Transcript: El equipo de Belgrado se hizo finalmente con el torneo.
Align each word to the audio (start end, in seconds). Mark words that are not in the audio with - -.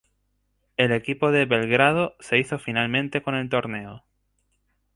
El 0.77 0.93
equipo 0.93 1.31
de 1.31 1.45
Belgrado 1.45 2.15
se 2.19 2.39
hizo 2.39 2.57
finalmente 2.57 3.21
con 3.21 3.35
el 3.35 3.49
torneo. 3.49 4.03